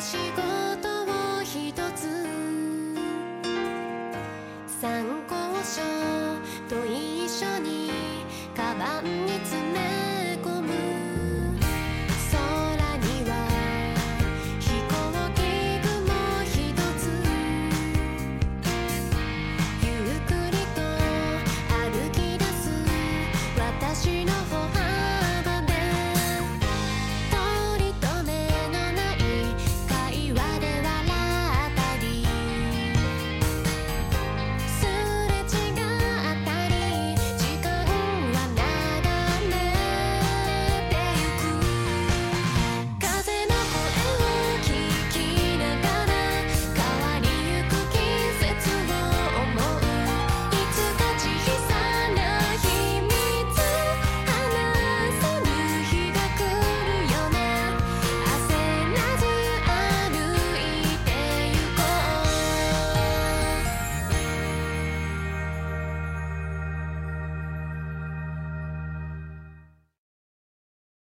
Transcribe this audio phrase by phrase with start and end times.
[0.00, 0.59] しく